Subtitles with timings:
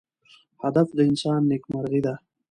[0.63, 2.13] هدف د انسان نیکمرغي ده.